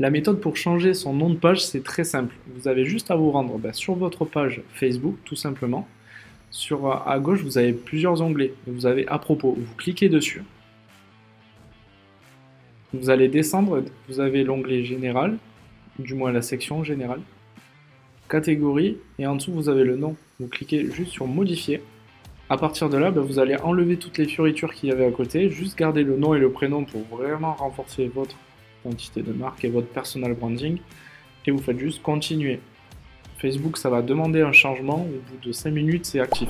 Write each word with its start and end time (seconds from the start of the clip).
La 0.00 0.10
méthode 0.10 0.40
pour 0.40 0.56
changer 0.56 0.94
son 0.94 1.12
nom 1.12 1.28
de 1.28 1.36
page, 1.36 1.64
c'est 1.66 1.82
très 1.82 2.04
simple. 2.04 2.32
Vous 2.54 2.68
avez 2.68 2.84
juste 2.84 3.10
à 3.10 3.16
vous 3.16 3.32
rendre 3.32 3.58
ben, 3.58 3.72
sur 3.72 3.96
votre 3.96 4.24
page 4.24 4.62
Facebook, 4.74 5.16
tout 5.24 5.34
simplement. 5.34 5.88
Sur, 6.50 7.08
à 7.08 7.18
gauche, 7.18 7.42
vous 7.42 7.58
avez 7.58 7.72
plusieurs 7.72 8.22
onglets. 8.22 8.54
Vous 8.68 8.86
avez 8.86 9.08
à 9.08 9.18
propos. 9.18 9.56
Vous 9.58 9.74
cliquez 9.74 10.08
dessus. 10.08 10.44
Vous 12.94 13.10
allez 13.10 13.26
descendre. 13.26 13.82
Vous 14.08 14.20
avez 14.20 14.44
l'onglet 14.44 14.84
général, 14.84 15.36
du 15.98 16.14
moins 16.14 16.30
la 16.30 16.42
section 16.42 16.84
générale. 16.84 17.20
Catégorie. 18.28 18.98
Et 19.18 19.26
en 19.26 19.34
dessous, 19.34 19.52
vous 19.52 19.68
avez 19.68 19.82
le 19.82 19.96
nom. 19.96 20.14
Vous 20.38 20.46
cliquez 20.46 20.88
juste 20.92 21.10
sur 21.10 21.26
modifier. 21.26 21.82
À 22.48 22.56
partir 22.56 22.88
de 22.88 22.98
là, 22.98 23.10
ben, 23.10 23.22
vous 23.22 23.40
allez 23.40 23.56
enlever 23.56 23.96
toutes 23.96 24.16
les 24.18 24.28
fioritures 24.28 24.72
qu'il 24.74 24.90
y 24.90 24.92
avait 24.92 25.06
à 25.06 25.10
côté. 25.10 25.50
Juste 25.50 25.76
garder 25.76 26.04
le 26.04 26.16
nom 26.16 26.34
et 26.34 26.38
le 26.38 26.52
prénom 26.52 26.84
pour 26.84 27.02
vraiment 27.18 27.54
renforcer 27.54 28.06
votre 28.06 28.36
identité 28.84 29.22
de 29.22 29.32
marque 29.32 29.64
et 29.64 29.68
votre 29.68 29.88
personal 29.88 30.34
branding. 30.34 30.78
Et 31.46 31.50
vous 31.50 31.62
faites 31.62 31.78
juste 31.78 32.02
continuer. 32.02 32.60
Facebook, 33.38 33.78
ça 33.78 33.88
va 33.88 34.02
demander 34.02 34.42
un 34.42 34.52
changement. 34.52 35.02
Au 35.02 35.32
bout 35.32 35.46
de 35.46 35.52
5 35.52 35.70
minutes, 35.70 36.06
c'est 36.06 36.20
actif. 36.20 36.48